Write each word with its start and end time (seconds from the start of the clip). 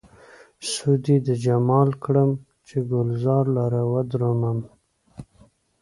سود 0.69 1.03
يې 1.11 1.17
د 1.27 1.29
جمال 1.45 1.89
کړم، 2.03 2.31
چې 2.67 2.77
ګلزار 2.89 3.45
لره 3.57 3.81
ودرومم 3.91 4.59